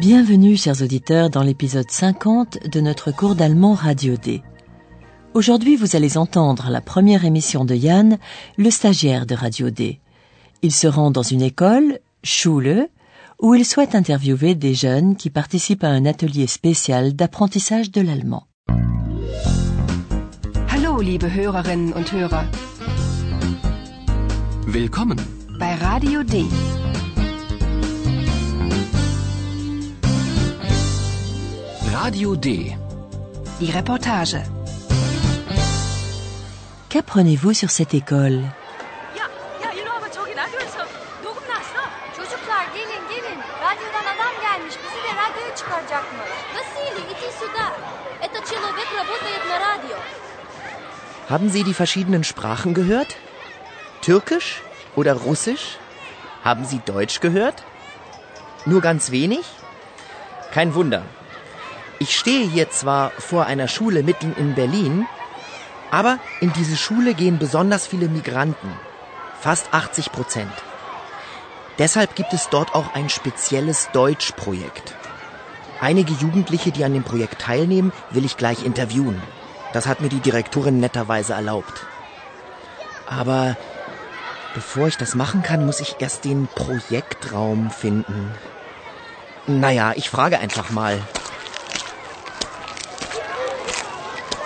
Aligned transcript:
Bienvenue, 0.00 0.56
chers 0.56 0.80
auditeurs, 0.80 1.28
dans 1.28 1.42
l'épisode 1.42 1.90
50 1.90 2.70
de 2.72 2.80
notre 2.80 3.10
cours 3.12 3.34
d'allemand 3.34 3.74
Radio 3.74 4.16
D. 4.16 4.42
Aujourd'hui, 5.34 5.76
vous 5.76 5.94
allez 5.94 6.16
entendre 6.16 6.70
la 6.70 6.80
première 6.80 7.26
émission 7.26 7.66
de 7.66 7.74
Yann, 7.74 8.16
le 8.56 8.70
stagiaire 8.70 9.26
de 9.26 9.34
Radio 9.34 9.68
D. 9.68 10.00
Il 10.62 10.72
se 10.72 10.86
rend 10.86 11.10
dans 11.10 11.22
une 11.22 11.42
école, 11.42 11.98
Schule, 12.24 12.88
où 13.42 13.54
il 13.54 13.66
souhaite 13.66 13.94
interviewer 13.94 14.54
des 14.54 14.72
jeunes 14.72 15.16
qui 15.16 15.28
participent 15.28 15.84
à 15.84 15.90
un 15.90 16.06
atelier 16.06 16.46
spécial 16.46 17.12
d'apprentissage 17.14 17.90
de 17.90 18.00
l'allemand. 18.00 18.46
Hallo, 20.70 21.02
liebe 21.02 21.26
Hörerinnen 21.30 21.92
und 21.92 22.10
Hörer, 22.10 22.46
Willkommen. 24.66 25.18
bei 25.58 25.74
Radio 25.74 26.22
D. 26.22 26.46
Radio 32.02 32.34
D. 32.34 32.46
Die 33.60 33.70
Reportage. 33.70 34.38
Qu'apprenez-vous 36.88 37.52
sur 37.52 37.68
cette 37.68 37.92
école 37.92 38.38
Haben 51.28 51.50
Sie 51.50 51.64
die 51.64 51.74
verschiedenen 51.74 52.24
Sprachen 52.24 52.72
gehört? 52.72 53.16
Türkisch 54.00 54.62
oder 54.96 55.12
Russisch? 55.28 55.76
Haben 56.42 56.64
Sie 56.64 56.80
Deutsch 56.86 57.20
gehört? 57.20 57.62
Nur 58.64 58.80
ganz 58.80 59.10
wenig? 59.10 59.44
Kein 60.50 60.74
Wunder, 60.74 61.02
ich 62.02 62.16
stehe 62.16 62.48
hier 62.48 62.70
zwar 62.70 63.10
vor 63.18 63.44
einer 63.44 63.68
Schule 63.68 64.02
mitten 64.02 64.34
in 64.38 64.54
Berlin, 64.54 65.06
aber 65.90 66.18
in 66.40 66.50
diese 66.54 66.78
Schule 66.78 67.12
gehen 67.12 67.38
besonders 67.38 67.86
viele 67.86 68.08
Migranten. 68.08 68.72
Fast 69.38 69.74
80 69.74 70.10
Prozent. 70.10 70.52
Deshalb 71.78 72.14
gibt 72.14 72.32
es 72.32 72.48
dort 72.48 72.74
auch 72.74 72.94
ein 72.94 73.10
spezielles 73.10 73.90
Deutschprojekt. 73.92 74.94
Einige 75.82 76.14
Jugendliche, 76.14 76.72
die 76.72 76.84
an 76.84 76.94
dem 76.94 77.04
Projekt 77.04 77.42
teilnehmen, 77.42 77.92
will 78.08 78.24
ich 78.24 78.38
gleich 78.38 78.64
interviewen. 78.64 79.20
Das 79.74 79.86
hat 79.86 80.00
mir 80.00 80.08
die 80.08 80.20
Direktorin 80.20 80.80
netterweise 80.80 81.34
erlaubt. 81.34 81.84
Aber 83.06 83.58
bevor 84.54 84.88
ich 84.88 84.96
das 84.96 85.14
machen 85.14 85.42
kann, 85.42 85.66
muss 85.66 85.80
ich 85.80 85.96
erst 85.98 86.24
den 86.24 86.48
Projektraum 86.54 87.70
finden. 87.70 88.34
Naja, 89.46 89.92
ich 89.96 90.08
frage 90.08 90.38
einfach 90.38 90.70
mal. 90.70 90.98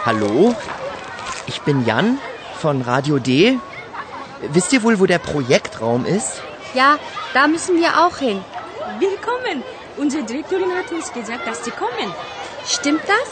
Hallo? 0.06 0.55
Ich 1.47 1.62
bin 1.62 1.86
Jan 1.86 2.19
von 2.60 2.82
Radio 2.82 3.19
D. 3.19 3.59
Wisst 4.53 4.72
ihr 4.75 4.82
wohl, 4.82 5.00
wo 5.00 5.06
der 5.06 5.19
Projektraum 5.19 6.04
ist? 6.04 6.42
Ja, 6.75 6.98
da 7.32 7.47
müssen 7.47 7.76
wir 7.78 7.91
auch 8.04 8.19
hin. 8.19 8.38
Willkommen. 8.98 9.62
Unsere 9.97 10.25
Direktorin 10.25 10.72
hat 10.78 10.93
uns 10.93 11.10
gesagt, 11.10 11.47
dass 11.47 11.64
Sie 11.64 11.70
kommen. 11.70 12.10
Stimmt 12.66 13.04
das? 13.14 13.28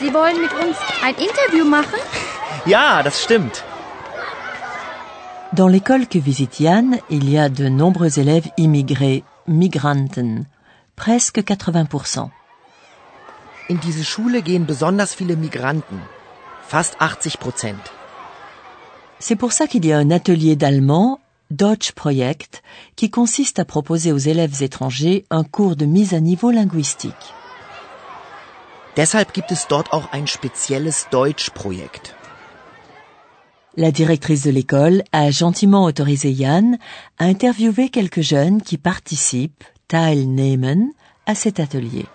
Sie 0.00 0.14
wollen 0.14 0.40
mit 0.40 0.52
uns 0.52 0.76
ein 1.02 1.16
Interview 1.16 1.64
machen? 1.64 2.00
Ja, 2.66 3.02
das 3.02 3.22
stimmt. 3.22 3.64
Dans 5.52 5.68
l'école 5.68 6.06
que 6.06 6.24
visite 6.24 6.60
Yann, 6.60 6.98
il 7.10 7.28
y 7.28 7.38
a 7.38 7.48
de 7.48 7.68
nombreux 7.68 8.18
élèves 8.18 8.48
immigrés, 8.56 9.24
Migranten, 9.46 10.46
presque 10.96 11.40
80%. 11.40 12.30
In 13.68 13.80
diese 13.80 14.04
Schule 14.04 14.42
gehen 14.42 14.66
besonders 14.66 15.14
viele 15.14 15.36
Migranten. 15.36 16.02
Fast 16.68 16.96
80 16.98 17.38
Prozent. 17.38 17.80
C'est 19.18 19.36
pour 19.36 19.52
ça 19.52 19.66
qu'il 19.66 19.86
y 19.86 19.92
a 19.92 19.98
un 19.98 20.10
atelier 20.10 20.54
d'allemand, 20.54 21.18
Deutsch 21.50 21.92
Projekt, 21.92 22.62
qui 22.94 23.08
consiste 23.10 23.58
à 23.58 23.64
proposer 23.64 24.12
aux 24.12 24.18
élèves 24.18 24.62
étrangers 24.62 25.24
un 25.30 25.44
cours 25.44 25.76
de 25.76 25.86
mise 25.86 26.12
à 26.12 26.20
niveau 26.20 26.50
linguistique. 26.50 27.34
Deshalb 28.96 29.32
gibt 29.32 29.50
es 29.50 29.66
dort 29.66 29.92
auch 29.92 30.12
ein 30.12 30.26
spezielles 30.26 31.06
Deutschprojekt. 31.10 32.14
La 33.76 33.90
directrice 33.90 34.42
de 34.42 34.50
l'école 34.50 35.02
a 35.10 35.30
gentiment 35.30 35.84
autorisé 35.84 36.30
Yann 36.30 36.76
à 37.18 37.24
interviewer 37.24 37.88
quelques 37.88 38.20
jeunes 38.20 38.60
qui 38.62 38.76
participent, 38.76 39.64
teilnehmen, 39.88 40.92
à 41.26 41.34
cet 41.34 41.58
atelier. 41.58 42.06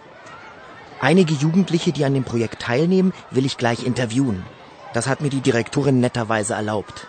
Einige 1.02 1.34
Jugendliche, 1.34 1.92
die 1.92 2.04
an 2.06 2.14
dem 2.14 2.24
Projekt 2.24 2.62
teilnehmen, 2.62 3.14
will 3.32 3.46
ich 3.46 3.58
gleich 3.58 3.86
interviewen. 3.86 4.44
Das 4.94 5.08
hat 5.08 5.22
mir 5.22 5.30
die 5.30 5.42
Direktorin 5.42 6.00
netterweise 6.00 6.54
erlaubt. 6.54 7.08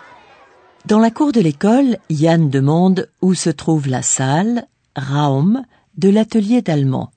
Dans 0.85 1.01
la 1.01 1.11
cour 1.11 1.31
de 1.31 1.41
l'école, 1.41 1.99
Yann 2.09 2.49
demande 2.49 3.07
où 3.21 3.33
se 3.35 3.51
trouve 3.51 3.87
la 3.87 4.01
salle, 4.01 4.65
Raum, 4.95 5.63
de 5.95 6.09
l'atelier 6.09 6.61
d'allemand. 6.61 7.11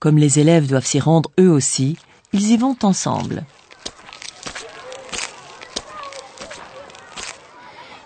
Comme 0.00 0.18
les 0.18 0.38
élèves 0.38 0.66
doivent 0.66 0.86
s'y 0.86 1.00
rendre 1.00 1.30
eux 1.38 1.50
aussi, 1.50 1.96
ils 2.32 2.50
y 2.50 2.56
vont 2.56 2.76
ensemble. 2.82 3.46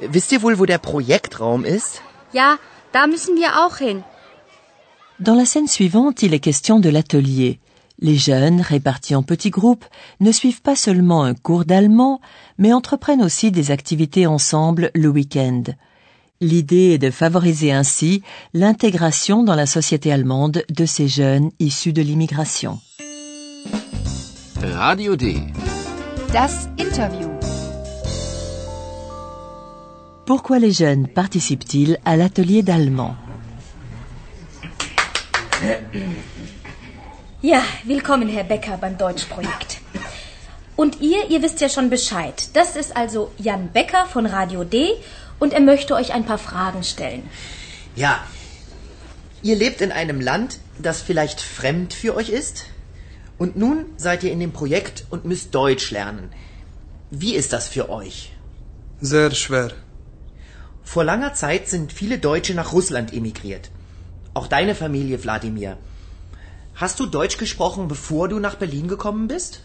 Wisst 0.01 0.31
ihr 0.31 0.43
wohl, 0.43 0.59
wo 0.59 0.67
der 0.67 0.79
Projektraum 0.79 1.65
ist? 1.65 2.03
Ja, 2.33 2.59
da 2.93 3.07
müssen 3.07 3.35
wir 3.37 3.65
auch 3.65 3.79
hin. 3.79 4.05
Dans 5.19 5.35
la 5.35 5.47
scène 5.47 5.67
suivante, 5.67 6.23
il 6.23 6.35
est 6.35 6.41
question 6.41 6.79
de 6.79 6.91
l'atelier. 6.91 7.59
Les 7.99 8.17
jeunes, 8.17 8.61
répartis 8.61 9.15
en 9.15 9.23
petits 9.23 9.49
groupes, 9.49 9.87
ne 10.21 10.31
suivent 10.31 10.61
pas 10.61 10.77
seulement 10.77 11.25
un 11.25 11.33
cours 11.33 11.65
d'allemand, 11.65 12.21
mais 12.59 12.75
entreprennent 12.75 13.23
aussi 13.23 13.51
des 13.51 13.71
activités 13.71 14.27
ensemble 14.27 14.91
le 14.95 15.09
week-end. 15.09 15.63
L'idée 16.43 16.93
est 16.93 16.99
de 16.99 17.11
favoriser 17.11 17.73
ainsi 17.73 18.23
l'intégration 18.53 19.43
dans 19.43 19.55
la 19.55 19.65
société 19.65 20.13
allemande 20.13 20.65
de 20.69 20.85
ces 20.85 21.09
jeunes 21.09 21.51
issus 21.61 21.95
de 21.95 22.03
l'immigration. 22.03 22.79
Radio 24.61 25.17
D. 25.17 25.39
Das 26.31 26.69
Interview. 26.79 27.31
Pourquoi 30.27 30.59
les 30.59 30.73
jeunes 30.73 31.09
participent-ils 31.09 31.97
à 32.05 32.17
l'atelier 32.17 32.63
d'allemand? 32.63 33.17
Ja, 37.43 37.63
willkommen, 37.85 38.29
Herr 38.29 38.45
Becker, 38.45 38.77
beim 38.79 38.99
Deutschprojekt. 38.99 39.79
Und 40.75 41.01
ihr, 41.01 41.29
ihr 41.31 41.43
wisst 41.43 41.61
ja 41.61 41.69
schon 41.69 41.91
Bescheid. 41.91 42.49
Das 42.55 42.77
ist 42.77 42.97
also 42.97 43.31
Jan 43.39 43.73
Becker 43.73 44.07
von 44.07 44.27
Radio 44.27 44.65
D 44.65 44.91
und 45.39 45.53
er 45.53 45.61
möchte 45.61 45.95
euch 45.95 46.13
ein 46.13 46.25
paar 46.25 46.39
Fragen 46.39 46.83
stellen. 46.85 47.29
Ja. 47.95 48.25
Ihr 49.43 49.57
lebt 49.57 49.81
in 49.81 49.93
einem 49.93 50.21
Land, 50.21 50.59
das 50.79 51.03
vielleicht 51.03 51.41
fremd 51.41 51.95
für 51.95 52.15
euch 52.17 52.31
ist? 52.31 52.67
Und 53.39 53.57
nun 53.57 53.87
seid 53.97 54.25
ihr 54.25 54.33
in 54.33 54.41
dem 54.41 54.53
Projekt 54.53 55.05
und 55.11 55.25
müsst 55.25 55.55
Deutsch 55.55 55.91
lernen. 55.91 56.31
Wie 57.11 57.35
ist 57.35 57.53
das 57.53 57.69
für 57.69 57.91
euch? 57.91 58.33
Sehr 59.01 59.31
schwer. 59.33 59.73
Vor 60.83 61.05
langer 61.05 61.35
Zeit 61.35 61.69
sind 61.69 61.93
viele 61.93 62.19
Deutsche 62.19 62.55
nach 62.55 62.73
Russland 62.73 63.13
emigriert. 63.13 63.71
Auch 64.37 64.49
deine 64.49 64.75
Familie, 64.75 65.19
Wladimir. 65.25 65.79
Hast 66.75 67.01
du 67.01 67.07
Deutsch 67.07 67.39
gesprochen, 67.39 67.89
bevor 67.89 68.29
du 68.29 68.39
nach 68.39 68.57
Berlin 68.57 68.87
gekommen 68.87 69.29
bist? 69.29 69.63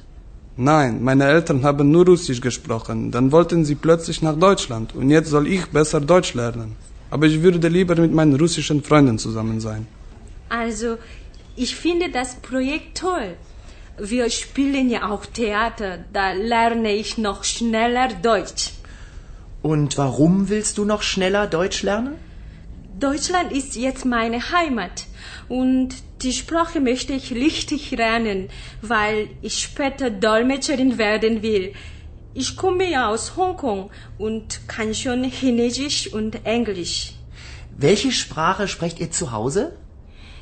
Nein, 0.55 1.03
meine 1.03 1.25
Eltern 1.25 1.65
haben 1.65 1.91
nur 1.91 2.05
Russisch 2.05 2.39
gesprochen. 2.39 3.11
Dann 3.11 3.33
wollten 3.33 3.65
sie 3.65 3.75
plötzlich 3.75 4.21
nach 4.21 4.37
Deutschland 4.39 4.95
und 4.95 5.09
jetzt 5.09 5.29
soll 5.29 5.45
ich 5.55 5.65
besser 5.77 5.99
Deutsch 5.99 6.33
lernen. 6.35 6.77
Aber 7.09 7.25
ich 7.25 7.41
würde 7.43 7.67
lieber 7.67 7.97
mit 7.97 8.13
meinen 8.13 8.37
russischen 8.37 8.81
Freunden 8.81 9.17
zusammen 9.19 9.59
sein. 9.59 9.87
Also, 10.47 10.97
ich 11.57 11.75
finde 11.75 12.09
das 12.09 12.35
Projekt 12.35 12.97
toll. 12.97 13.35
Wir 13.99 14.29
spielen 14.29 14.89
ja 14.89 15.09
auch 15.11 15.25
Theater. 15.25 16.05
Da 16.13 16.31
lerne 16.31 16.93
ich 16.93 17.17
noch 17.17 17.43
schneller 17.43 18.07
Deutsch. 18.07 18.71
Und 19.61 19.97
warum 19.97 20.47
willst 20.47 20.77
du 20.77 20.85
noch 20.85 21.01
schneller 21.01 21.47
Deutsch 21.47 21.83
lernen? 21.83 22.15
Deutschland 23.01 23.51
ist 23.51 23.75
jetzt 23.75 24.05
meine 24.05 24.51
Heimat 24.51 25.07
Und 25.49 25.89
die 26.21 26.33
Sprache 26.33 26.79
möchte 26.79 27.13
ich 27.13 27.33
richtig 27.33 27.91
lernen, 27.91 28.49
weil 28.81 29.27
ich 29.41 29.59
später 29.59 30.09
Dolmetscherin 30.09 30.97
werden 30.97 31.41
will. 31.41 31.73
Ich 32.33 32.55
komme 32.55 32.89
ja 32.89 33.09
aus 33.09 33.35
Hongkong 33.35 33.89
und 34.17 34.67
kann 34.67 34.93
schon 34.95 35.23
Chinesisch 35.23 36.13
und 36.13 36.45
Englisch. 36.45 37.13
Welche 37.75 38.11
Sprache 38.11 38.67
sprecht 38.67 38.99
ihr 38.99 39.11
zu 39.11 39.31
Hause? 39.31 39.75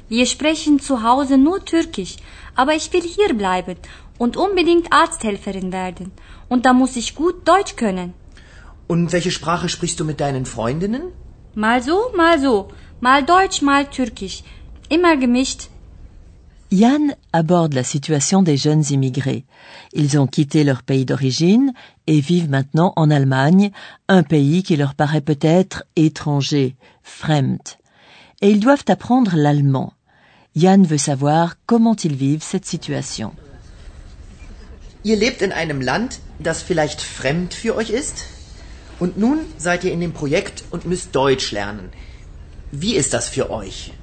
Wir 0.09 0.25
sprechen 0.25 0.79
zu 0.79 1.01
Hause 1.01 1.37
nur 1.37 1.63
Türkisch, 1.65 2.17
aber 2.55 2.73
ich 2.75 2.91
will 2.93 3.01
hier 3.01 3.33
bleiben 3.33 3.77
und 4.17 4.37
unbedingt 4.37 4.91
Arzthelferin 4.91 5.71
werden. 5.71 6.11
Und 6.49 6.65
da 6.65 6.73
muss 6.73 6.95
ich 6.97 7.15
gut 7.15 7.47
Deutsch 7.47 7.75
können. 7.77 8.13
Und 8.87 9.11
welche 9.11 9.31
Sprache 9.31 9.69
sprichst 9.69 9.99
du 9.99 10.05
mit 10.05 10.19
deinen 10.19 10.45
Freundinnen? 10.45 11.03
Mal 11.55 11.81
so, 11.81 12.11
mal 12.15 12.39
so. 12.39 12.67
Mal 13.01 13.25
Deutsch, 13.25 13.61
mal 13.61 13.89
Türkisch. 13.89 14.43
Immer 14.89 15.17
gemischt. 15.17 15.69
Yann 16.71 17.13
aborde 17.31 17.73
la 17.73 17.83
situation 17.83 18.43
des 18.43 18.57
jeunes 18.57 18.91
immigrés. 18.91 19.43
Ils 19.93 20.19
ont 20.19 20.27
quitté 20.27 20.63
leur 20.63 20.83
pays 20.83 21.05
d'origine 21.05 21.73
et 22.05 22.19
vivent 22.19 22.49
maintenant 22.49 22.93
en 22.95 23.09
Allemagne, 23.09 23.71
un 24.07 24.21
pays 24.21 24.61
qui 24.61 24.75
leur 24.75 24.93
paraît 24.93 25.21
peut-être 25.21 25.83
étranger, 25.95 26.75
fremd. 27.01 27.61
Et 28.41 28.51
ils 28.51 28.59
doivent 28.59 28.85
apprendre 28.87 29.35
l'allemand. 29.35 29.93
Yann 30.55 30.85
veut 30.85 30.99
savoir 30.99 31.55
comment 31.65 31.95
ils 31.95 32.15
vivent 32.15 32.43
cette 32.43 32.65
situation. 32.65 33.33
Ihr 35.03 35.15
lebt 35.15 35.41
in 35.41 35.51
einem 35.51 35.81
Land, 35.81 36.19
das 36.39 36.61
vielleicht 36.61 37.01
fremd 37.01 37.53
für 37.53 37.75
euch 37.75 37.89
ist? 37.89 38.25
Und 38.99 39.17
nun 39.17 39.39
seid 39.57 39.83
ihr 39.83 39.93
in 39.93 40.01
dem 40.01 40.13
Projekt 40.13 40.63
und 40.71 40.85
müsst 40.85 41.15
Deutsch 41.15 41.51
lernen. 41.51 41.89
Wie 42.71 42.95
ist 42.95 43.13
das 43.13 43.29
für 43.29 43.49
euch? 43.49 43.93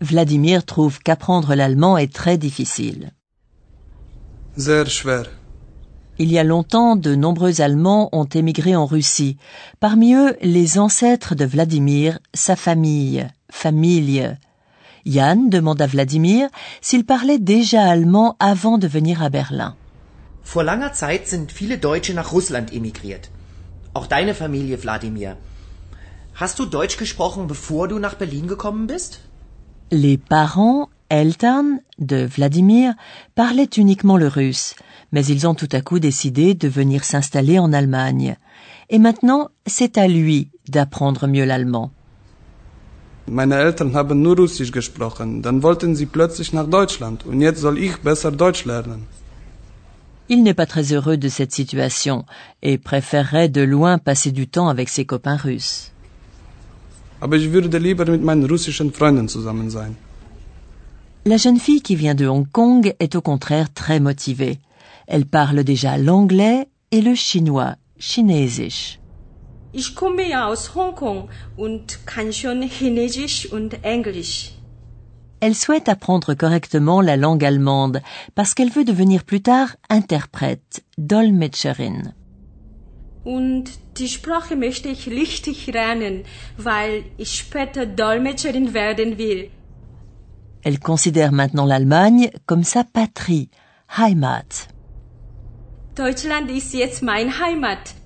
Vladimir 0.00 0.66
trouve 0.66 1.00
qu'apprendre 1.04 1.54
l'allemand 1.54 1.96
est 1.98 2.12
très 2.12 2.38
difficile. 2.38 3.12
Sehr 4.56 4.86
schwer. 4.86 5.26
Il 6.18 6.30
y 6.30 6.38
a 6.38 6.44
longtemps, 6.44 6.94
de 6.96 7.14
nombreux 7.14 7.60
Allemands 7.60 8.08
ont 8.12 8.26
émigré 8.26 8.76
en 8.76 8.84
Russie. 8.84 9.38
Parmi 9.80 10.14
eux, 10.14 10.36
les 10.42 10.78
ancêtres 10.78 11.34
de 11.34 11.46
Vladimir, 11.46 12.18
sa 12.34 12.54
famille, 12.54 13.26
famille. 13.50 14.36
Yann 15.06 15.48
demande 15.48 15.80
à 15.80 15.86
Vladimir 15.86 16.48
s'il 16.80 17.04
parlait 17.04 17.38
déjà 17.38 17.82
allemand 17.84 18.36
avant 18.38 18.78
de 18.78 18.86
venir 18.86 19.22
à 19.22 19.30
Berlin. 19.30 19.74
Vor 20.44 20.64
langer 20.64 20.92
Zeit 20.92 21.28
sind 21.28 21.50
viele 21.50 21.78
Deutsche 21.78 22.12
nach 22.12 22.32
Russland 22.32 22.72
emigriert. 22.72 23.30
Auch 23.94 24.06
deine 24.06 24.34
Familie, 24.34 24.82
Wladimir. 24.82 25.36
Hast 26.34 26.58
du 26.58 26.64
Deutsch 26.64 26.96
gesprochen, 26.96 27.46
bevor 27.46 27.88
du 27.88 27.98
nach 27.98 28.14
Berlin 28.14 28.46
gekommen 28.46 28.86
bist? 28.86 29.20
Les 29.90 30.16
parents, 30.16 30.88
Eltern, 31.10 31.80
de 31.98 32.26
Vladimir 32.26 32.94
parlaient 33.34 33.76
uniquement 33.76 34.16
le 34.16 34.28
russe, 34.28 34.74
mais 35.10 35.26
ils 35.26 35.46
ont 35.46 35.54
tout 35.54 35.68
à 35.72 35.82
coup 35.82 35.98
décidé 35.98 36.54
de 36.54 36.68
venir 36.68 37.04
s'installer 37.04 37.58
en 37.58 37.74
Allemagne. 37.74 38.36
Et 38.88 38.98
maintenant, 38.98 39.50
c'est 39.66 39.98
à 39.98 40.08
lui 40.08 40.48
d'apprendre 40.68 41.26
mieux 41.26 41.44
l'allemand. 41.44 41.90
Meine 43.26 43.56
Eltern 43.56 43.94
haben 43.94 44.22
nur 44.22 44.36
Russisch 44.38 44.72
gesprochen, 44.72 45.42
dann 45.42 45.62
wollten 45.62 45.94
sie 45.94 46.06
plötzlich 46.06 46.54
nach 46.54 46.66
Deutschland 46.66 47.24
und 47.26 47.40
jetzt 47.42 47.60
soll 47.60 47.78
ich 47.78 47.98
besser 47.98 48.32
Deutsch 48.32 48.64
lernen. 48.64 49.06
Il 50.28 50.42
n'est 50.42 50.54
pas 50.54 50.66
très 50.66 50.92
heureux 50.92 51.16
de 51.16 51.28
cette 51.28 51.52
situation 51.52 52.24
et 52.62 52.78
préférerait 52.78 53.48
de 53.48 53.62
loin 53.62 53.98
passer 53.98 54.30
du 54.30 54.46
temps 54.48 54.68
avec 54.68 54.88
ses 54.88 55.04
copains 55.04 55.36
russes. 55.36 55.90
Aber 57.20 57.36
ich 57.36 57.52
würde 57.52 57.76
lieber 57.78 58.04
mit 58.06 58.22
meinen 58.22 58.44
russischen 58.44 58.92
Freunden 58.92 59.28
zusammen 59.28 59.70
sein. 59.70 59.94
La 61.24 61.36
jeune 61.36 61.60
fille 61.60 61.82
qui 61.82 61.94
vient 61.94 62.16
de 62.16 62.26
Hong 62.26 62.48
Kong 62.50 62.94
est 62.98 63.14
au 63.14 63.20
contraire 63.20 63.72
très 63.72 64.00
motivée. 64.00 64.58
Elle 65.06 65.26
parle 65.26 65.62
déjà 65.62 65.96
l'anglais 65.96 66.66
et 66.90 67.00
le 67.00 67.14
chinois, 67.14 67.76
chinesisch. 67.98 68.98
Ich 69.74 69.94
komme 69.94 70.28
ja 70.28 70.48
aus 70.48 70.74
Hongkong 70.74 71.28
und 71.56 72.00
kann 72.04 72.32
schon 72.32 72.68
Chinesisch 72.68 73.46
und 73.52 73.82
Englisch. 73.84 74.52
Elle 75.44 75.56
souhaite 75.56 75.88
apprendre 75.88 76.34
correctement 76.34 77.00
la 77.00 77.16
langue 77.16 77.44
allemande 77.44 78.00
parce 78.36 78.54
qu'elle 78.54 78.70
veut 78.70 78.84
devenir 78.84 79.24
plus 79.24 79.42
tard 79.42 79.70
interprète, 79.90 80.84
Dolmetscherin. 80.98 82.14
Und 83.24 83.64
die 83.96 84.06
Sprache 84.06 84.54
möchte 84.54 84.88
ich 84.88 85.08
richtig 85.08 85.66
lernen, 85.66 86.22
weil 86.58 87.02
ich 87.18 87.32
später 87.32 87.86
Dolmetscherin 87.86 88.72
werden 88.72 89.18
will. 89.18 89.50
Elle 90.62 90.78
considère 90.78 91.32
maintenant 91.32 91.66
l'Allemagne 91.66 92.30
comme 92.46 92.62
sa 92.62 92.84
patrie, 92.84 93.50
Heimat. 93.98 94.68
Deutschland 95.96 96.52
ist 96.52 96.72
jetzt 96.72 97.02
mein 97.02 97.40
Heimat. 97.40 97.96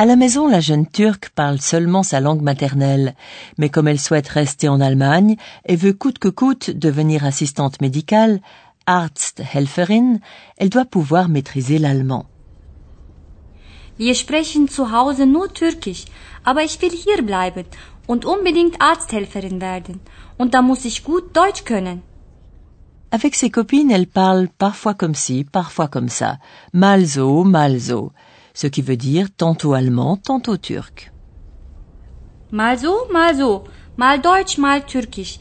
À 0.00 0.06
la 0.06 0.14
maison, 0.14 0.46
la 0.46 0.60
jeune 0.60 0.86
Turque 0.86 1.30
parle 1.30 1.60
seulement 1.60 2.04
sa 2.04 2.20
langue 2.20 2.40
maternelle, 2.40 3.16
mais 3.58 3.68
comme 3.68 3.88
elle 3.88 3.98
souhaite 3.98 4.28
rester 4.28 4.68
en 4.68 4.80
Allemagne 4.80 5.34
et 5.66 5.74
veut 5.74 5.92
coûte 5.92 6.20
que 6.20 6.28
coûte 6.28 6.70
devenir 6.70 7.24
assistante 7.24 7.80
médicale, 7.80 8.40
Arzthelferin, 8.86 10.20
elle 10.56 10.70
doit 10.70 10.84
pouvoir 10.84 11.28
maîtriser 11.28 11.78
l'allemand. 11.80 12.26
Wir 13.98 14.14
sprechen 14.14 14.68
zu 14.68 14.92
Hause 14.92 15.26
nur 15.26 15.52
Türkisch, 15.52 16.04
aber 16.44 16.62
ich 16.62 16.80
will 16.80 16.92
hier 16.92 17.20
bleiben 17.22 17.64
und 18.06 18.24
unbedingt 18.24 18.80
Arzthelferin 18.80 19.60
werden. 19.60 19.98
Und 20.36 20.54
da 20.54 20.62
muss 20.62 20.84
ich 20.84 21.02
gut 21.02 21.36
Deutsch 21.36 21.64
können. 21.64 22.02
Avec 23.10 23.34
ses 23.34 23.50
copines, 23.50 23.90
elle 23.90 24.06
parle 24.06 24.48
parfois 24.58 24.94
comme 24.94 25.16
ci, 25.16 25.42
parfois 25.42 25.88
comme 25.88 26.08
ça, 26.08 26.38
mal 26.72 27.04
so, 27.04 27.42
mal 27.42 27.80
so, 27.80 28.12
ce 28.58 28.66
qui 28.66 28.82
veut 28.82 28.96
dire 28.96 29.28
tantôt 29.30 29.72
allemand, 29.72 30.16
tantôt 30.16 30.56
turc. 30.56 31.12
Mal 32.50 32.80
so, 32.80 32.92
mal 33.12 33.36
so, 33.36 33.62
mal 33.96 34.20
Deutsch, 34.20 34.58
mal 34.58 34.84
Türkisch. 34.84 35.38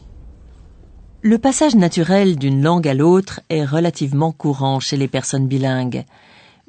Le 1.24 1.40
passage 1.40 1.76
naturel 1.76 2.38
d'une 2.38 2.62
langue 2.62 2.88
à 2.88 2.94
l'autre 2.94 3.40
est 3.50 3.66
relativement 3.66 4.32
courant 4.32 4.80
chez 4.80 4.98
les 4.98 5.08
personnes 5.08 5.48
bilingues. 5.48 6.06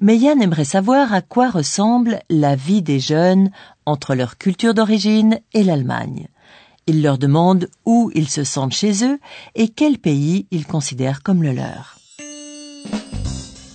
Mais 0.00 0.16
Yann 0.16 0.40
aimerait 0.40 0.64
savoir 0.64 1.12
à 1.12 1.20
quoi 1.20 1.50
ressemble 1.50 2.20
la 2.30 2.56
vie 2.56 2.80
des 2.80 2.98
jeunes 2.98 3.50
entre 3.84 4.14
leur 4.14 4.38
culture 4.38 4.72
d'origine 4.72 5.40
et 5.52 5.62
l'Allemagne. 5.62 6.28
Il 6.86 7.02
leur 7.02 7.18
demande 7.18 7.68
où 7.84 8.10
ils 8.14 8.30
se 8.30 8.44
sentent 8.44 8.72
chez 8.72 9.04
eux 9.04 9.18
et 9.54 9.68
quel 9.68 9.98
pays 9.98 10.46
ils 10.50 10.66
considèrent 10.66 11.22
comme 11.22 11.42
le 11.42 11.52
leur. 11.52 11.98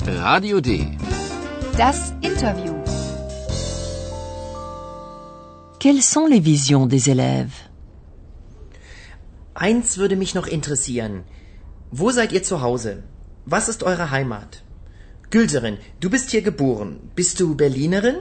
Radio 0.07 0.59
D. 0.59 0.88
Das 1.77 2.13
Interview. 2.21 2.72
Quelles 5.83 6.09
sont 6.15 6.27
les 6.27 6.39
visions 6.39 6.85
des 6.85 7.09
élèves 7.09 7.55
Eins 9.53 9.97
würde 9.97 10.15
mich 10.15 10.33
noch 10.33 10.47
interessieren. 10.47 11.25
Wo 11.91 12.09
seid 12.09 12.31
ihr 12.31 12.43
zu 12.43 12.61
Hause? 12.61 13.03
Was 13.45 13.67
ist 13.67 13.83
eure 13.83 14.09
Heimat? 14.09 14.63
Gülserin, 15.29 15.77
du 15.99 16.09
bist 16.09 16.31
hier 16.31 16.41
geboren. 16.41 16.91
Bist 17.15 17.41
du 17.41 17.55
Berlinerin? 17.55 18.19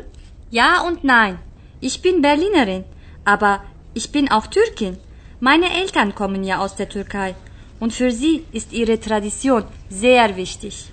Ja 0.51 0.81
und 0.89 1.05
nein. 1.05 1.39
Ich 1.81 2.03
bin 2.03 2.21
Berlinerin, 2.21 2.83
aber 3.25 3.61
ich 3.95 4.11
bin 4.11 4.29
auch 4.33 4.49
Türkin. 4.49 4.99
Meine 5.39 5.69
Eltern 5.83 6.17
kommen 6.17 6.43
ja 6.43 6.59
aus 6.59 6.75
der 6.75 6.89
Türkei 6.89 7.37
und 7.79 7.93
für 7.93 8.11
sie 8.11 8.45
ist 8.51 8.73
ihre 8.73 8.99
Tradition 8.99 9.63
sehr 9.89 10.37
wichtig. 10.37 10.91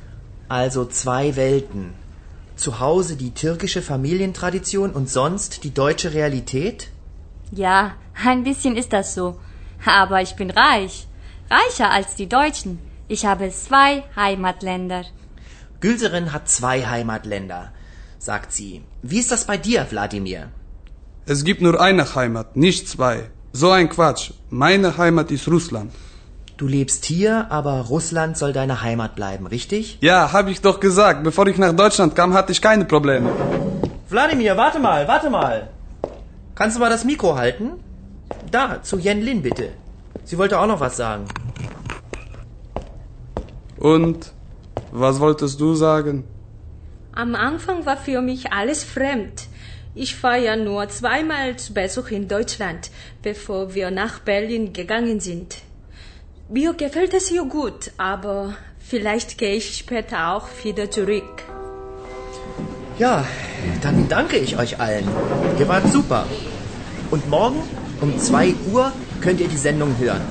Also 0.49 0.85
zwei 0.85 1.35
Welten. 1.35 1.95
Zu 2.59 2.81
Hause 2.81 3.15
die 3.15 3.33
türkische 3.33 3.81
Familientradition 3.81 4.91
und 4.91 5.09
sonst 5.09 5.63
die 5.63 5.73
deutsche 5.73 6.13
Realität? 6.13 6.89
Ja, 7.53 7.93
ein 8.21 8.43
bisschen 8.43 8.75
ist 8.75 8.91
das 8.91 9.13
so. 9.15 9.39
Aber 9.85 10.21
ich 10.21 10.35
bin 10.35 10.51
reich. 10.51 11.07
Reicher 11.49 11.89
als 11.89 12.15
die 12.15 12.27
Deutschen. 12.27 12.79
Ich 13.07 13.25
habe 13.25 13.49
zwei 13.51 14.03
Heimatländer. 14.13 15.05
Gülserin 15.79 16.33
hat 16.33 16.49
zwei 16.49 16.85
Heimatländer, 16.85 17.71
sagt 18.17 18.51
sie. 18.51 18.81
Wie 19.03 19.19
ist 19.19 19.31
das 19.31 19.45
bei 19.45 19.55
dir, 19.55 19.87
Wladimir? 19.89 20.51
Es 21.25 21.45
gibt 21.45 21.61
nur 21.61 21.79
eine 21.79 22.13
Heimat, 22.13 22.57
nicht 22.57 22.89
zwei. 22.89 23.29
So 23.53 23.71
ein 23.71 23.87
Quatsch. 23.87 24.33
Meine 24.49 24.97
Heimat 24.97 25.31
ist 25.31 25.47
Russland. 25.47 25.93
Du 26.59 26.67
lebst 26.67 27.05
hier, 27.05 27.49
aber 27.51 27.85
Russland 27.87 28.37
soll 28.37 28.51
deine 28.51 28.81
Heimat 28.81 29.15
bleiben, 29.15 29.47
richtig? 29.47 29.97
Ja, 30.01 30.33
hab 30.33 30.49
ich 30.49 30.59
doch 30.59 30.81
gesagt. 30.81 31.23
Bevor 31.23 31.47
ich 31.47 31.57
nach 31.57 31.71
Deutschland 31.71 32.17
kam, 32.17 32.33
hatte 32.33 32.51
ich 32.51 32.61
keine 32.61 32.83
Probleme. 32.83 33.29
Wladimir, 34.09 34.57
warte 34.57 34.77
mal, 34.77 35.07
warte 35.07 35.29
mal. 35.29 35.69
Kannst 36.55 36.75
du 36.75 36.81
mal 36.81 36.89
das 36.89 37.05
Mikro 37.05 37.37
halten? 37.37 37.79
Da, 38.51 38.83
zu 38.83 38.97
Jen 38.97 39.21
Lin 39.21 39.41
bitte. 39.41 39.69
Sie 40.25 40.37
wollte 40.37 40.59
auch 40.59 40.67
noch 40.67 40.81
was 40.81 40.97
sagen. 40.97 41.23
Und 43.77 44.33
was 44.91 45.21
wolltest 45.21 45.61
du 45.61 45.75
sagen? 45.75 46.25
Am 47.13 47.35
Anfang 47.35 47.85
war 47.85 47.95
für 47.95 48.19
mich 48.19 48.51
alles 48.51 48.83
fremd. 48.83 49.47
Ich 49.95 50.21
war 50.23 50.35
ja 50.35 50.57
nur 50.57 50.89
zweimal 50.89 51.55
zu 51.55 51.73
Besuch 51.73 52.11
in 52.11 52.27
Deutschland, 52.27 52.91
bevor 53.23 53.73
wir 53.75 53.91
nach 53.91 54.19
Berlin 54.19 54.73
gegangen 54.73 55.21
sind. 55.21 55.68
Mir 56.51 56.73
gefällt 56.73 57.13
es 57.13 57.27
hier 57.27 57.43
gut, 57.43 57.91
aber 57.97 58.55
vielleicht 58.79 59.37
gehe 59.37 59.53
ich 59.57 59.77
später 59.77 60.33
auch 60.33 60.47
wieder 60.63 60.89
zurück. 60.89 61.43
Ja, 62.97 63.23
dann 63.83 64.09
danke 64.09 64.37
ich 64.37 64.57
euch 64.57 64.79
allen. 64.79 65.07
Ihr 65.59 65.67
wart 65.67 65.91
super. 65.91 66.25
Und 67.11 67.29
morgen 67.29 67.61
um 68.01 68.17
2 68.17 68.55
Uhr 68.73 68.91
könnt 69.21 69.39
ihr 69.39 69.47
die 69.47 69.57
Sendung 69.57 69.95
hören. 69.99 70.21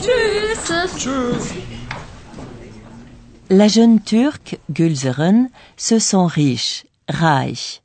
Tschüss. 0.00 1.54
La 3.48 3.66
jeune 3.66 4.04
turque, 4.04 4.60
Gülseren, 4.68 5.50
se 5.76 5.98
sent 5.98 6.36
riche, 6.36 6.86
reich, 7.08 7.82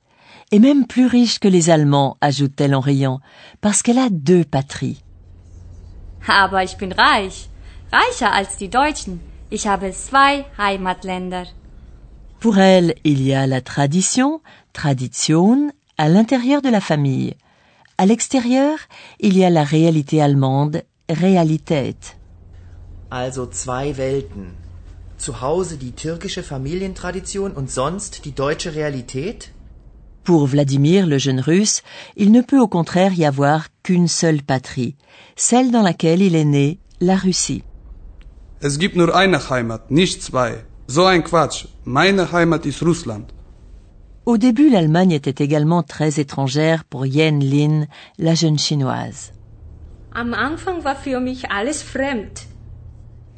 et 0.51 0.59
même 0.59 0.85
plus 0.85 1.07
riche 1.07 1.39
que 1.39 1.47
les 1.47 1.71
Allemands, 1.71 2.17
ajoute-t-elle 2.21 2.75
en 2.75 2.81
riant, 2.81 3.19
parce 3.61 3.81
qu'elle 3.81 3.97
a 3.97 4.09
deux 4.11 4.45
patries. 4.45 5.01
Aber 6.27 6.63
ich 6.63 6.77
bin 6.77 6.91
reich. 6.91 7.49
Reicher 7.91 8.31
als 8.33 8.57
die 8.57 8.69
Deutschen. 8.69 9.19
Ich 9.49 9.67
habe 9.67 9.91
zwei 9.91 10.45
Heimatländer. 10.57 11.45
Pour 12.39 12.57
elle, 12.57 12.95
il 13.03 13.21
y 13.21 13.33
a 13.33 13.45
la 13.45 13.61
tradition, 13.61 14.41
tradition, 14.73 15.71
à 15.97 16.07
l'intérieur 16.07 16.61
de 16.61 16.69
la 16.69 16.79
famille. 16.79 17.35
À 17.97 18.05
l'extérieur, 18.05 18.77
il 19.19 19.37
y 19.37 19.43
a 19.43 19.49
la 19.49 19.63
réalité 19.63 20.21
allemande, 20.21 20.83
Realität. 21.09 22.15
Also 23.09 23.47
zwei 23.47 23.97
Welten. 23.97 24.55
Zu 25.17 25.41
Hause 25.41 25.77
die 25.77 25.91
türkische 25.91 26.43
Familientradition 26.43 27.51
und 27.51 27.69
sonst 27.69 28.23
die 28.23 28.33
deutsche 28.33 28.75
Realität? 28.75 29.51
Pour 30.23 30.45
Vladimir, 30.45 31.07
le 31.07 31.17
jeune 31.17 31.39
russe, 31.39 31.81
il 32.15 32.31
ne 32.31 32.41
peut 32.41 32.59
au 32.59 32.67
contraire 32.67 33.13
y 33.13 33.25
avoir 33.25 33.67
qu'une 33.83 34.07
seule 34.07 34.43
patrie, 34.43 34.95
celle 35.35 35.71
dans 35.71 35.81
laquelle 35.81 36.21
il 36.21 36.35
est 36.35 36.45
né, 36.45 36.79
la 37.01 37.15
Russie. 37.15 37.63
Es 38.61 38.77
gibt 38.77 38.95
nur 38.95 39.15
eine 39.15 39.39
Heimat, 39.49 39.89
nicht 39.89 40.21
zwei. 40.21 40.65
So 40.87 41.05
ein 41.05 41.23
Quatsch. 41.23 41.67
Meine 41.85 42.31
Heimat 42.33 42.65
ist 42.65 42.81
Russland. 42.81 43.31
Au 44.25 44.37
début, 44.37 44.69
l'Allemagne 44.69 45.11
était 45.11 45.43
également 45.43 45.81
très 45.81 46.19
étrangère 46.19 46.83
pour 46.83 47.05
Yen 47.05 47.39
Lin, 47.39 47.87
la 48.17 48.35
jeune 48.35 48.59
chinoise. 48.59 49.31
Am 50.11 50.33
Anfang 50.33 50.83
war 50.83 50.97
für 50.97 51.19
mich 51.19 51.49
alles 51.49 51.81
fremd. 51.81 52.48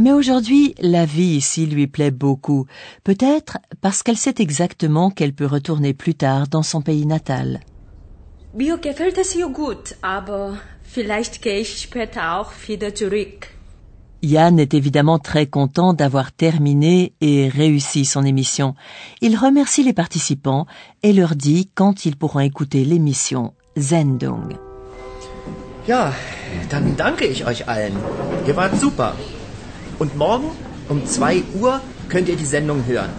Mais 0.02 0.14
aujourd'hui, 0.14 0.74
la 0.82 1.06
vie 1.06 1.36
ici 1.36 1.68
lui 1.68 1.86
plaît 1.86 2.10
beaucoup, 2.10 2.66
peut-être 3.04 3.60
parce 3.82 4.02
qu'elle 4.02 4.18
sait 4.18 4.34
exactement 4.40 5.12
qu'elle 5.12 5.32
peut 5.32 5.46
retourner 5.46 5.94
plus 5.94 6.16
tard 6.16 6.48
dans 6.48 6.64
son 6.64 6.82
pays 6.82 7.06
natal. 7.06 7.60
Mir 8.56 8.80
gefällt 8.80 9.20
es 9.20 9.36
hier 9.36 9.48
gut, 9.50 9.96
aber 10.02 10.58
vielleicht 10.82 11.44
gehe 11.44 11.60
ich 11.60 11.78
später 11.78 12.36
auch 12.36 12.52
wieder 12.68 12.96
zurück. 12.96 13.54
Yann 14.24 14.58
est 14.58 14.74
évidemment 14.74 15.20
très 15.20 15.46
content 15.46 15.94
d'avoir 15.94 16.32
terminé 16.32 17.14
et 17.22 17.48
réussi 17.48 18.04
son 18.06 18.26
émission. 18.26 18.74
Il 19.22 19.38
remercie 19.38 19.84
les 19.84 19.94
participants 19.94 20.66
et 21.04 21.14
leur 21.14 21.36
dit 21.36 21.70
quand 21.76 22.06
ils 22.08 22.18
pourront 22.18 22.40
écouter 22.40 22.86
l'émission 22.86 23.54
Sendung. 23.78 24.58
Ja, 25.88 26.16
dann 26.72 26.96
danke 26.98 27.26
ich 27.26 27.46
euch 27.46 27.68
allen. 27.68 27.94
Ihr 28.48 28.56
wart 28.56 28.76
super. 28.80 29.14
Und 30.02 30.18
morgen 30.18 30.50
um 30.90 31.06
2 31.06 31.44
Uhr 31.62 31.80
könnt 32.10 32.28
ihr 32.28 32.36
die 32.36 32.50
Sendung 32.56 32.80
hören. 32.88 33.12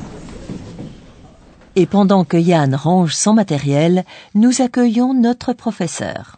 Et 1.76 1.86
pendant 1.86 2.24
que 2.28 2.36
Yann 2.36 2.74
range 2.74 3.14
son 3.14 3.34
matériel, 3.34 4.04
nous 4.34 4.60
accueillons 4.60 5.14
notre 5.14 5.52
professeur. 5.52 6.36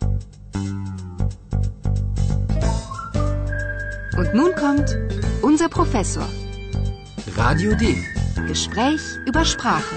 Und 4.18 4.34
nun 4.34 4.52
kommt 4.54 4.90
unser 5.40 5.70
Professor. 5.70 6.28
Radio 7.38 7.74
D. 7.74 7.96
Gespräch 8.46 9.00
über 9.26 9.46
Sprache. 9.46 9.94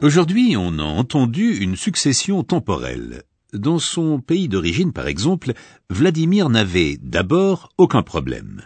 Aujourd'hui, 0.00 0.56
on 0.56 0.78
a 0.78 0.88
entendu 1.02 1.58
une 1.58 1.76
succession 1.76 2.42
temporelle. 2.42 3.27
Dans 3.54 3.78
son 3.78 4.20
pays 4.20 4.48
d'origine, 4.48 4.92
par 4.92 5.06
exemple, 5.06 5.54
Vladimir 5.88 6.50
n'avait 6.50 6.98
d'abord 7.00 7.72
aucun 7.78 8.02
problème. 8.02 8.62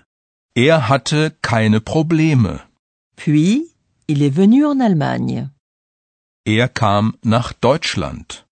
Er 0.56 0.90
hatte 0.90 1.30
keine 1.40 1.80
Probleme. 1.80 2.58
Puis, 3.14 3.68
il 4.08 4.22
est 4.22 4.34
venu 4.34 4.66
en 4.66 4.80
Allemagne. 4.80 5.48
Er 6.46 6.66
kam 6.68 7.12
nach 7.24 7.52
Deutschland. 7.62 8.44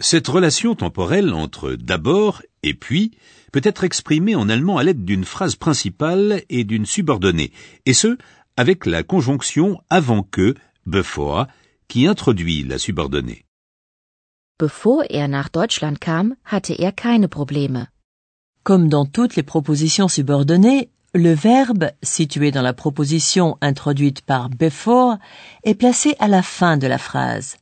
Cette 0.00 0.26
relation 0.26 0.74
temporelle 0.74 1.32
entre 1.32 1.74
d'abord 1.74 2.42
et 2.64 2.74
puis 2.74 3.12
peut 3.52 3.60
être 3.62 3.84
exprimée 3.84 4.34
en 4.34 4.48
allemand 4.48 4.78
à 4.78 4.82
l'aide 4.82 5.04
d'une 5.04 5.24
phrase 5.24 5.54
principale 5.54 6.42
et 6.50 6.64
d'une 6.64 6.84
subordonnée, 6.84 7.52
et 7.86 7.94
ce, 7.94 8.18
avec 8.56 8.86
la 8.86 9.04
conjonction 9.04 9.80
avant 9.88 10.24
que, 10.24 10.56
bevor, 10.84 11.46
qui 11.86 12.08
introduit 12.08 12.64
la 12.64 12.78
subordonnée. 12.78 13.44
Bevor 14.58 15.02
er 15.10 15.26
nach 15.26 15.48
Deutschland 15.48 16.00
kam, 16.00 16.36
hatte 16.44 16.74
er 16.74 16.92
keine 16.92 17.26
Probleme. 17.26 17.88
Comme 18.62 18.88
dans 18.88 19.04
toutes 19.04 19.34
les 19.34 19.42
propositions 19.42 20.08
subordonnées, 20.08 20.90
le 21.12 21.34
verbe, 21.34 21.90
situé 22.02 22.52
dans 22.52 22.62
la 22.62 22.72
proposition 22.72 23.56
introduite 23.60 24.20
par 24.20 24.50
before, 24.50 25.18
est 25.64 25.74
placé 25.74 26.14
à 26.20 26.28
la 26.28 26.42
fin 26.42 26.76
de 26.76 26.86
la 26.86 26.98
phrase. 26.98 27.56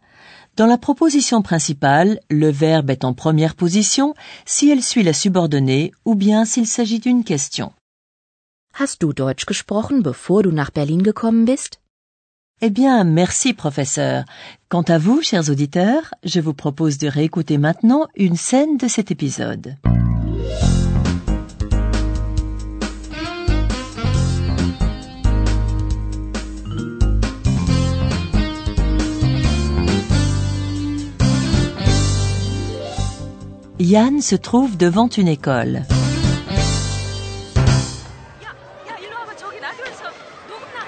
Dans 0.57 0.67
la 0.67 0.77
proposition 0.77 1.41
principale, 1.41 2.21
le 2.29 2.51
verbe 2.51 2.91
est 2.91 3.05
en 3.05 3.15
première 3.15 3.55
position 3.55 4.15
si 4.45 4.71
elle 4.71 4.83
suit 4.83 5.03
la 5.03 5.15
subordonnée 5.15 5.93
ou 6.05 6.15
bien 6.15 6.45
s'il 6.45 6.67
s'agit 6.67 7.01
d'une 7.01 7.25
question. 7.25 7.73
Hast 8.75 9.01
du 9.01 9.15
Deutsch 9.15 9.47
gesprochen, 9.47 10.03
bevor 10.03 10.43
du 10.43 10.53
nach 10.53 10.71
Berlin 10.71 11.03
gekommen 11.03 11.47
bist? 11.47 11.82
Eh 12.65 12.71
bien, 12.71 13.03
merci 13.03 13.55
professeur. 13.55 14.23
Quant 14.69 14.83
à 14.83 14.97
vous, 14.97 15.21
chers 15.21 15.51
auditeurs, 15.51 16.15
je 16.23 16.39
vous 16.39 16.55
propose 16.55 16.97
de 16.97 17.09
réécouter 17.09 17.59
maintenant 17.59 18.07
une 18.15 18.37
scène 18.37 18.77
de 18.77 18.87
cet 18.87 19.11
épisode. 19.11 19.75
Yann 33.81 34.21
se 34.21 34.37
trouve 34.37 34.77
devant 34.77 35.09
une 35.09 35.27
école. 35.27 35.83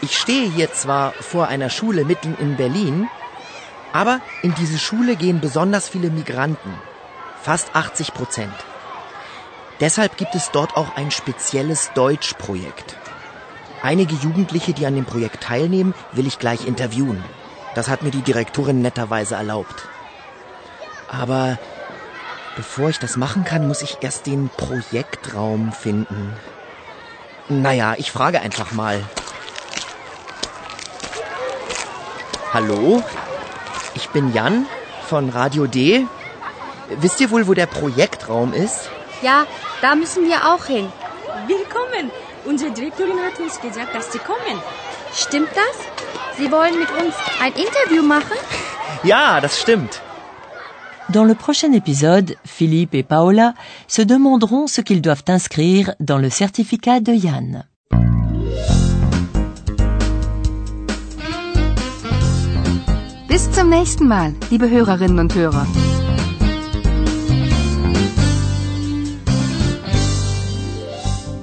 Ich 0.01 0.19
stehe 0.19 0.51
hier 0.51 0.73
zwar 0.73 1.13
vor 1.13 1.49
einer 1.49 1.71
Schule 1.71 2.05
mitten 2.05 2.37
in 2.39 2.57
Berlin, 2.57 3.09
aber 3.93 4.21
in 4.43 4.55
diese 4.55 4.79
Schule 4.79 5.17
gehen 5.17 5.41
besonders 5.41 5.89
viele 5.89 6.11
Migranten. 6.11 6.75
Fast 7.43 7.75
80 7.75 8.13
Prozent. 8.13 8.55
Deshalb 9.81 10.17
gibt 10.17 10.35
es 10.35 10.51
dort 10.51 10.77
auch 10.77 10.97
ein 10.97 11.11
spezielles 11.11 11.91
Deutschprojekt. 11.95 12.97
Einige 13.83 14.15
Jugendliche, 14.15 14.73
die 14.73 14.87
an 14.87 14.95
dem 14.95 15.05
Projekt 15.05 15.43
teilnehmen, 15.43 15.95
will 16.13 16.27
ich 16.27 16.39
gleich 16.39 16.67
interviewen. 16.67 17.23
Das 17.75 17.89
hat 17.89 18.03
mir 18.03 18.11
die 18.11 18.23
Direktorin 18.23 18.83
netterweise 18.83 19.35
erlaubt. 19.35 19.89
Aber 21.09 21.59
bevor 22.57 22.89
ich 22.89 22.99
das 22.99 23.17
machen 23.17 23.45
kann, 23.45 23.69
muss 23.69 23.83
ich 23.83 23.99
erst 24.01 24.27
den 24.27 24.49
Projektraum 24.57 25.73
finden. 25.73 26.33
Naja, 27.49 27.95
ich 27.99 28.11
frage 28.11 28.41
einfach 28.41 28.73
mal. 28.73 29.05
Hallo? 32.55 33.03
Ich 33.95 34.09
bin 34.11 34.33
Jan 34.33 34.67
von 35.09 35.29
Radio 35.29 35.67
D. 35.67 36.07
Wisst 36.89 37.21
ihr 37.21 37.31
wohl, 37.31 37.47
wo 37.47 37.55
der 37.55 37.67
Projektraum 37.67 38.55
ist? 38.55 38.89
Ja, 39.21 39.47
da 39.83 39.95
müssen 39.95 40.27
wir 40.27 40.55
auch 40.55 40.65
hin. 40.65 40.91
Willkommen. 41.47 42.11
Unsere 42.45 42.71
Direktorin 42.71 43.19
hat 43.21 43.39
uns 43.39 43.61
gesagt, 43.61 43.95
dass 43.95 44.13
Sie 44.13 44.19
kommen. 44.19 44.63
Stimmt 45.15 45.51
das? 45.55 46.37
Sie 46.39 46.51
wollen 46.51 46.79
mit 46.79 46.91
uns 46.93 47.15
ein 47.43 47.53
Interview 47.53 48.03
machen? 48.03 48.37
Ja, 49.03 49.41
das 49.41 49.61
stimmt. 49.61 50.01
Dans 51.15 51.23
le 51.23 51.37
prochain 51.37 51.71
épisode, 51.71 52.35
Philippe 52.45 52.93
et 52.93 53.05
Paola 53.05 53.55
se 53.87 54.03
demanderont 54.03 54.67
ce 54.67 54.81
qu'ils 54.81 55.01
doivent 55.01 55.23
inscrire 55.29 55.95
dans 56.01 56.19
le 56.19 56.29
certificat 56.29 56.99
de 56.99 57.13
Yann. 57.13 57.63
Bis 63.29 63.49
zum 63.53 63.71
nächsten 63.71 64.09
Mal, 64.09 64.33
liebe 64.51 64.69
Hörerinnen 64.69 65.21
und 65.21 65.33
Hörer. 65.37 65.65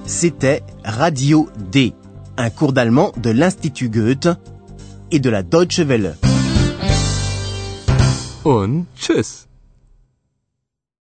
C'était 0.06 0.64
Radio 0.84 1.48
D, 1.72 1.94
un 2.38 2.50
cours 2.50 2.74
d'allemand 2.74 3.14
de 3.16 3.30
l'Institut 3.30 3.90
Goethe 3.90 4.28
et 5.12 5.22
de 5.22 5.30
la 5.30 5.44
Deutsche 5.44 5.88
Welle. 5.88 6.18
Und 8.44 8.86
tschüss. 8.98 9.48